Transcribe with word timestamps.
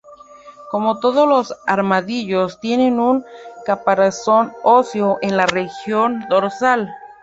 Como 0.71 0.99
todos 0.99 1.29
los 1.29 1.53
armadillos, 1.67 2.59
tiene 2.59 2.87
un 2.91 3.23
caparazón 3.67 4.51
óseo 4.63 5.19
en 5.21 5.37
la 5.37 5.45
región 5.45 6.25
dorsal. 6.27 6.89